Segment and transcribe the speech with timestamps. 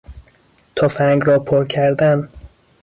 [0.75, 2.29] تفنگ را پر کردن